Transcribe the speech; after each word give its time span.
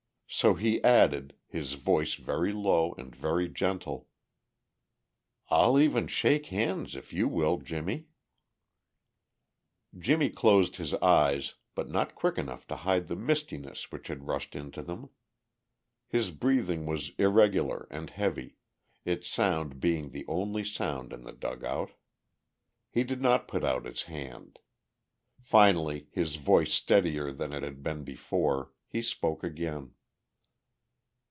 So 0.33 0.53
he 0.53 0.81
added, 0.81 1.35
his 1.45 1.73
voice 1.73 2.13
very 2.13 2.53
low 2.53 2.93
and 2.93 3.13
very 3.13 3.49
gentle, 3.49 4.07
"I'll 5.49 5.77
even 5.77 6.07
shake 6.07 6.45
hands 6.45 6.95
if 6.95 7.11
you 7.11 7.27
will, 7.27 7.57
Jimmie." 7.57 8.05
Jimmie 9.99 10.29
closed 10.29 10.77
his 10.77 10.93
eyes 10.93 11.55
but 11.75 11.89
not 11.89 12.15
quick 12.15 12.37
enough 12.37 12.65
to 12.67 12.77
hide 12.77 13.09
the 13.09 13.17
mistiness 13.17 13.91
which 13.91 14.07
had 14.07 14.25
rushed 14.25 14.55
into 14.55 14.81
them. 14.81 15.09
His 16.07 16.31
breathing 16.31 16.85
was 16.85 17.09
irregular 17.17 17.85
and 17.91 18.09
heavy, 18.09 18.55
its 19.03 19.27
sound 19.27 19.81
being 19.81 20.11
the 20.11 20.25
only 20.29 20.63
sound 20.63 21.11
in 21.11 21.23
the 21.23 21.33
dugout. 21.33 21.91
He 22.89 23.03
did 23.03 23.21
not 23.21 23.49
put 23.49 23.65
out 23.65 23.83
his 23.83 24.03
hand. 24.03 24.59
Finally, 25.41 26.07
his 26.09 26.37
voice 26.37 26.73
steadier 26.73 27.33
than 27.33 27.51
it 27.51 27.63
had 27.63 27.83
been 27.83 28.05
before, 28.05 28.71
he 28.87 29.01
spoke 29.01 29.43
again. 29.43 29.93